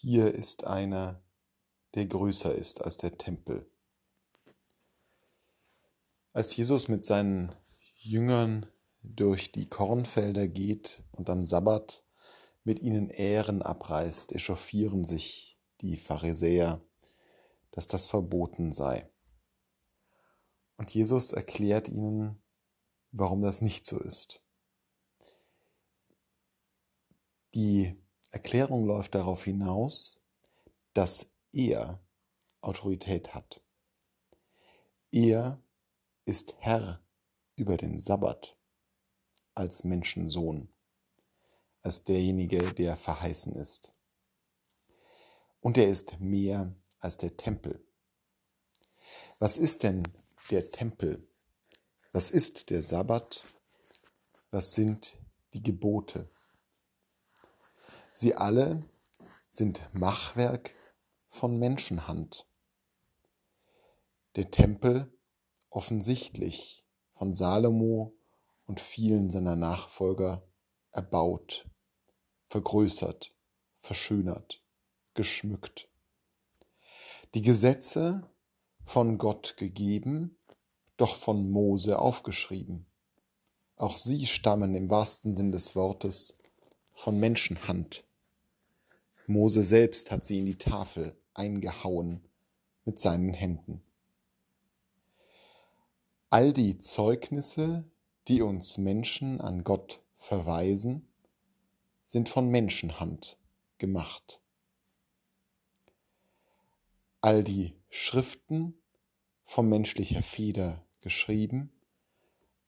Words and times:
Hier 0.00 0.32
ist 0.32 0.64
einer, 0.64 1.20
der 1.96 2.06
größer 2.06 2.54
ist 2.54 2.84
als 2.84 2.98
der 2.98 3.18
Tempel. 3.18 3.68
Als 6.32 6.54
Jesus 6.54 6.86
mit 6.86 7.04
seinen 7.04 7.52
Jüngern 7.96 8.66
durch 9.02 9.50
die 9.50 9.68
Kornfelder 9.68 10.46
geht 10.46 11.02
und 11.10 11.28
am 11.28 11.44
Sabbat 11.44 12.04
mit 12.62 12.78
ihnen 12.78 13.10
Ehren 13.10 13.60
abreißt, 13.60 14.36
echauffieren 14.36 15.04
sich 15.04 15.58
die 15.80 15.96
Pharisäer, 15.96 16.80
dass 17.72 17.88
das 17.88 18.06
verboten 18.06 18.70
sei. 18.70 19.04
Und 20.76 20.94
Jesus 20.94 21.32
erklärt 21.32 21.88
ihnen, 21.88 22.40
warum 23.10 23.42
das 23.42 23.62
nicht 23.62 23.84
so 23.84 23.98
ist. 23.98 24.44
Die 27.56 28.00
Erklärung 28.30 28.86
läuft 28.86 29.14
darauf 29.14 29.44
hinaus, 29.44 30.20
dass 30.92 31.32
er 31.52 32.00
Autorität 32.60 33.34
hat. 33.34 33.62
Er 35.10 35.62
ist 36.24 36.56
Herr 36.58 37.00
über 37.56 37.76
den 37.76 37.98
Sabbat 37.98 38.58
als 39.54 39.84
Menschensohn, 39.84 40.68
als 41.82 42.04
derjenige, 42.04 42.74
der 42.74 42.96
verheißen 42.96 43.54
ist. 43.54 43.92
Und 45.60 45.78
er 45.78 45.88
ist 45.88 46.20
mehr 46.20 46.74
als 47.00 47.16
der 47.16 47.36
Tempel. 47.36 47.84
Was 49.38 49.56
ist 49.56 49.82
denn 49.82 50.02
der 50.50 50.70
Tempel? 50.70 51.26
Was 52.12 52.30
ist 52.30 52.70
der 52.70 52.82
Sabbat? 52.82 53.44
Was 54.50 54.74
sind 54.74 55.16
die 55.54 55.62
Gebote? 55.62 56.30
Sie 58.20 58.34
alle 58.34 58.80
sind 59.48 59.80
Machwerk 59.94 60.74
von 61.28 61.56
Menschenhand. 61.56 62.48
Der 64.34 64.50
Tempel 64.50 65.16
offensichtlich 65.70 66.84
von 67.12 67.32
Salomo 67.32 68.18
und 68.66 68.80
vielen 68.80 69.30
seiner 69.30 69.54
Nachfolger 69.54 70.42
erbaut, 70.90 71.70
vergrößert, 72.48 73.36
verschönert, 73.76 74.64
geschmückt. 75.14 75.88
Die 77.34 77.42
Gesetze 77.42 78.28
von 78.84 79.18
Gott 79.18 79.56
gegeben, 79.56 80.36
doch 80.96 81.14
von 81.14 81.52
Mose 81.52 82.00
aufgeschrieben. 82.00 82.90
Auch 83.76 83.96
sie 83.96 84.26
stammen 84.26 84.74
im 84.74 84.90
wahrsten 84.90 85.34
Sinn 85.34 85.52
des 85.52 85.76
Wortes 85.76 86.36
von 86.90 87.20
Menschenhand. 87.20 88.07
Mose 89.28 89.62
selbst 89.62 90.10
hat 90.10 90.24
sie 90.24 90.38
in 90.38 90.46
die 90.46 90.58
Tafel 90.58 91.16
eingehauen 91.34 92.26
mit 92.84 92.98
seinen 92.98 93.34
Händen. 93.34 93.82
All 96.30 96.52
die 96.52 96.78
Zeugnisse, 96.78 97.84
die 98.26 98.42
uns 98.42 98.78
Menschen 98.78 99.40
an 99.40 99.64
Gott 99.64 100.02
verweisen, 100.16 101.06
sind 102.04 102.28
von 102.28 102.48
Menschenhand 102.48 103.38
gemacht. 103.78 104.40
All 107.20 107.44
die 107.44 107.74
Schriften 107.90 108.74
von 109.42 109.68
menschlicher 109.68 110.22
Feder 110.22 110.84
geschrieben, 111.00 111.72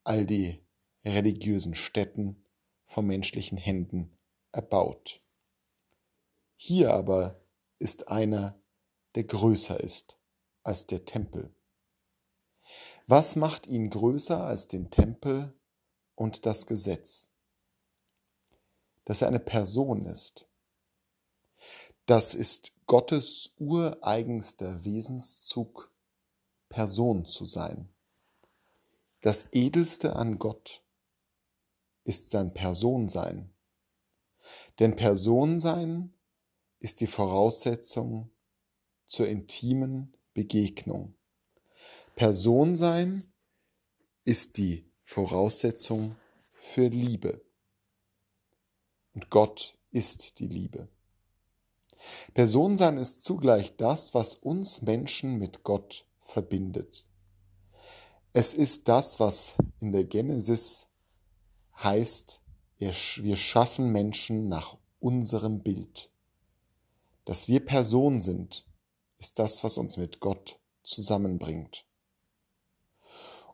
all 0.05 0.27
die 0.27 0.61
religiösen 1.05 1.75
Stätten 1.75 2.45
von 2.85 3.07
menschlichen 3.07 3.59
Händen 3.59 4.11
erbaut. 4.53 5.23
Hier 6.63 6.93
aber 6.93 7.41
ist 7.79 8.09
einer, 8.09 8.61
der 9.15 9.25
größer 9.25 9.81
ist 9.81 10.19
als 10.63 10.85
der 10.85 11.07
Tempel. 11.07 11.55
Was 13.07 13.35
macht 13.35 13.67
ihn 13.67 13.89
größer 13.89 14.45
als 14.45 14.69
den 14.69 14.91
Tempel 14.91 15.59
und 16.17 16.45
das 16.45 16.67
Gesetz? 16.67 17.31
Dass 19.07 19.23
er 19.23 19.29
eine 19.29 19.41
Person 19.41 20.05
ist. 20.05 20.51
Das 22.05 22.35
ist 22.35 22.73
Gottes 22.87 23.55
ureigenster 23.57 24.85
Wesenszug, 24.85 25.91
Person 26.69 27.25
zu 27.25 27.47
sein. 27.47 27.89
Das 29.23 29.47
Edelste 29.53 30.15
an 30.15 30.39
Gott 30.39 30.85
ist 32.05 32.31
sein 32.31 32.53
Personsein. 32.53 33.51
Denn 34.79 34.95
Personsein 34.95 36.13
ist 36.81 37.01
die 37.01 37.07
Voraussetzung 37.07 38.31
zur 39.07 39.29
intimen 39.29 40.17
Begegnung. 40.35 41.15
Personsein 42.17 43.27
ist 44.25 44.57
die 44.57 44.91
Voraussetzung 45.03 46.17
für 46.53 46.89
Liebe. 46.89 47.45
Und 49.15 49.31
Gott 49.31 49.79
ist 49.91 50.39
die 50.39 50.47
Liebe. 50.47 50.89
Personsein 52.33 52.97
ist 52.97 53.25
zugleich 53.25 53.77
das, 53.77 54.15
was 54.15 54.35
uns 54.35 54.83
Menschen 54.83 55.39
mit 55.39 55.63
Gott 55.65 56.07
verbindet. 56.19 57.07
Es 58.33 58.55
ist 58.55 58.89
das, 58.89 59.19
was 59.21 59.55
in 59.81 59.93
der 59.93 60.05
Genesis 60.05 60.89
heißt, 61.83 62.41
wir 62.79 63.37
schaffen 63.37 63.91
Menschen 63.91 64.49
nach 64.49 64.79
unserem 65.01 65.63
Bild. 65.63 66.11
Dass 67.25 67.49
wir 67.49 67.65
Person 67.65 68.21
sind, 68.21 68.67
ist 69.19 69.39
das, 69.39 69.63
was 69.63 69.79
uns 69.79 69.97
mit 69.97 70.21
Gott 70.21 70.59
zusammenbringt. 70.83 71.87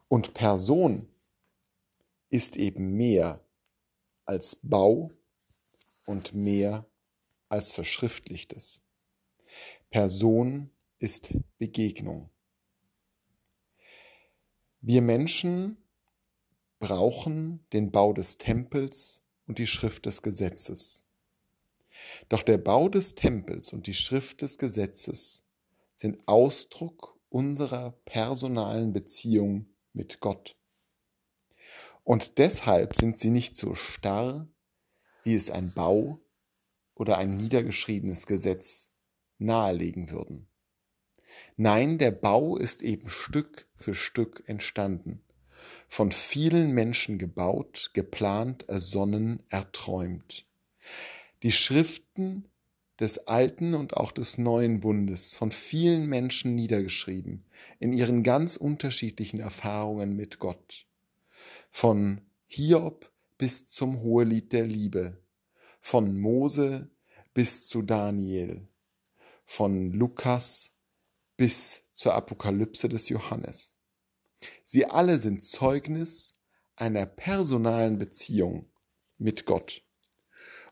Und 0.09 0.35
Person 0.35 1.09
ist 2.31 2.57
eben 2.57 2.97
mehr 2.97 3.45
als 4.25 4.57
Bau 4.63 5.11
und 6.05 6.35
mehr 6.35 6.87
als 7.49 7.73
Verschriftlichtes. 7.73 8.85
Person 9.91 10.71
ist 10.99 11.33
Begegnung. 11.59 12.31
Wir 14.81 15.03
Menschen 15.03 15.77
brauchen 16.79 17.65
den 17.73 17.91
Bau 17.91 18.13
des 18.13 18.39
Tempels 18.39 19.23
und 19.47 19.59
die 19.59 19.67
Schrift 19.67 20.07
des 20.07 20.23
Gesetzes. 20.23 21.06
Doch 22.29 22.43
der 22.43 22.59
Bau 22.59 22.89
des 22.89 23.15
Tempels 23.15 23.73
und 23.73 23.87
die 23.87 23.95
Schrift 23.95 24.43
des 24.43 24.59
Gesetzes 24.59 25.45
sind 25.95 26.19
Ausdruck 26.27 27.19
unserer 27.29 27.93
personalen 28.05 28.93
Beziehung 28.93 29.67
mit 29.93 30.21
Gott. 30.21 30.57
Und 32.05 32.39
deshalb 32.39 32.95
sind 32.95 33.19
sie 33.19 33.31
nicht 33.31 33.57
so 33.57 33.75
starr, 33.75 34.49
wie 35.25 35.35
es 35.35 35.51
ein 35.51 35.73
Bau 35.73 36.21
oder 36.95 37.19
ein 37.19 37.37
niedergeschriebenes 37.37 38.27
Gesetz 38.27 38.93
nahelegen 39.39 40.11
würden. 40.11 40.49
Nein, 41.57 41.99
der 41.99 42.13
Bau 42.13 42.57
ist 42.57 42.83
eben 42.83 43.11
Stück 43.11 43.69
für 43.75 43.95
Stück 43.95 44.45
entstanden, 44.47 45.23
von 45.89 46.13
vielen 46.13 46.73
Menschen 46.73 47.19
gebaut, 47.19 47.91
geplant, 47.93 48.69
ersonnen, 48.69 49.43
erträumt. 49.49 50.47
Die 51.43 51.53
Schriften 51.53 52.49
des 52.99 53.27
alten 53.27 53.75
und 53.75 53.97
auch 53.97 54.11
des 54.11 54.39
neuen 54.39 54.81
Bundes 54.81 55.35
von 55.37 55.53
vielen 55.53 56.07
Menschen 56.07 56.55
niedergeschrieben, 56.55 57.45
in 57.79 57.93
ihren 57.93 58.23
ganz 58.23 58.57
unterschiedlichen 58.57 59.41
Erfahrungen 59.41 60.17
mit 60.17 60.39
Gott. 60.39 60.87
Von 61.71 62.23
Hiob 62.47 63.11
bis 63.39 63.67
zum 63.67 64.01
Hohelied 64.01 64.53
der 64.53 64.67
Liebe, 64.67 65.23
von 65.81 66.19
Mose 66.19 66.91
bis 67.35 67.69
zu 67.69 67.83
Daniel, 67.83 68.67
von 69.45 69.93
Lukas 69.93 70.71
bis 71.37 71.83
zur 71.93 72.15
Apokalypse 72.15 72.89
des 72.89 73.11
Johannes. 73.11 73.77
Sie 74.65 74.87
alle 74.87 75.19
sind 75.19 75.45
Zeugnis 75.45 76.33
einer 76.77 77.07
personalen 77.07 77.99
Beziehung 77.99 78.71
mit 79.19 79.45
Gott. 79.45 79.86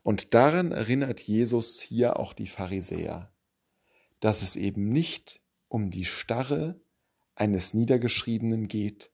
Und 0.05 0.35
daran 0.35 0.71
erinnert 0.71 1.21
Jesus 1.21 1.81
hier 1.81 2.21
auch 2.21 2.35
die 2.35 2.47
Pharisäer, 2.47 3.33
dass 4.21 4.43
es 4.43 4.55
eben 4.55 4.91
nicht 4.91 5.41
um 5.69 5.91
die 5.91 6.05
Starre 6.05 6.79
eines 7.35 7.73
Niedergeschriebenen 7.73 8.69
geht, 8.69 9.11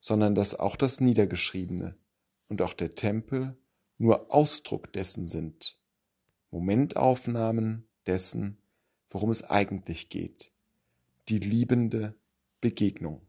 sondern 0.00 0.34
dass 0.34 0.58
auch 0.58 0.76
das 0.76 1.02
Niedergeschriebene 1.02 1.96
und 2.48 2.62
auch 2.62 2.72
der 2.72 2.94
Tempel 2.94 3.58
nur 3.98 4.34
Ausdruck 4.34 4.90
dessen 4.94 5.26
sind, 5.26 5.78
Momentaufnahmen 6.50 7.86
dessen, 8.06 8.56
worum 9.10 9.30
es 9.30 9.44
eigentlich 9.44 10.08
geht, 10.08 10.50
die 11.28 11.38
liebende 11.38 12.14
Begegnung. 12.62 13.20